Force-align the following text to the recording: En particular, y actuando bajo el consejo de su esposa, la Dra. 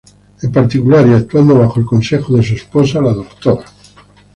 En 0.41 0.51
particular, 0.51 1.07
y 1.07 1.13
actuando 1.13 1.59
bajo 1.59 1.79
el 1.79 1.85
consejo 1.85 2.35
de 2.35 2.41
su 2.41 2.55
esposa, 2.55 2.99
la 3.01 3.13
Dra. 3.13 3.29